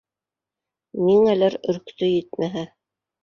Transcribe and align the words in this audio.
Ниңәлер 1.09 1.57
өрктө, 1.73 2.09
етмәһә 2.13 2.65